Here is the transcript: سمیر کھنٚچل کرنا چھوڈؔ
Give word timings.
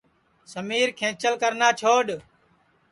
سمیر 0.51 0.89
کھنٚچل 0.99 1.33
کرنا 1.41 1.67
چھوڈؔ 1.79 2.07